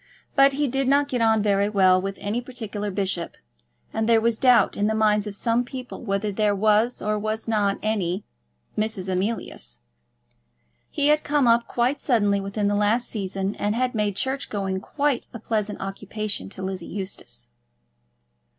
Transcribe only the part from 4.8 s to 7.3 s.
the minds of some people whether there was or